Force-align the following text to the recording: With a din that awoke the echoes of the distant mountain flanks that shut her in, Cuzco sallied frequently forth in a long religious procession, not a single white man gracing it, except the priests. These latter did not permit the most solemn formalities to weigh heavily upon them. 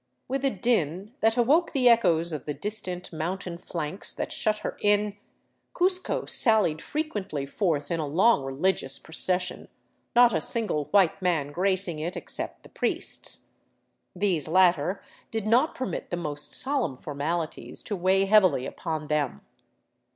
With 0.27 0.43
a 0.43 0.49
din 0.49 1.13
that 1.19 1.37
awoke 1.37 1.73
the 1.73 1.87
echoes 1.87 2.33
of 2.33 2.47
the 2.47 2.55
distant 2.55 3.13
mountain 3.13 3.59
flanks 3.59 4.11
that 4.13 4.31
shut 4.31 4.57
her 4.65 4.75
in, 4.81 5.15
Cuzco 5.75 6.25
sallied 6.27 6.81
frequently 6.81 7.45
forth 7.45 7.91
in 7.91 7.99
a 7.99 8.07
long 8.07 8.41
religious 8.43 8.97
procession, 8.97 9.67
not 10.15 10.33
a 10.33 10.41
single 10.41 10.85
white 10.85 11.21
man 11.21 11.51
gracing 11.51 11.99
it, 11.99 12.17
except 12.17 12.63
the 12.63 12.69
priests. 12.69 13.41
These 14.15 14.47
latter 14.47 15.03
did 15.29 15.45
not 15.45 15.75
permit 15.75 16.09
the 16.09 16.17
most 16.17 16.51
solemn 16.51 16.97
formalities 16.97 17.83
to 17.83 17.95
weigh 17.95 18.25
heavily 18.25 18.65
upon 18.65 19.07
them. 19.07 19.41